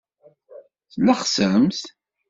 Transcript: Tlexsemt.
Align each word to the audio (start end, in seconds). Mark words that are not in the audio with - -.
Tlexsemt. 0.93 1.79